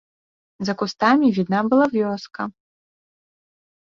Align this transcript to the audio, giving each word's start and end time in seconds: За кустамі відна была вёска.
За 0.69 0.73
кустамі 0.79 1.29
відна 1.37 1.59
была 1.73 1.85
вёска. 1.95 2.41